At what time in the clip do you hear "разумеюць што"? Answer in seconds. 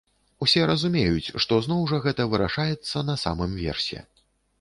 0.69-1.59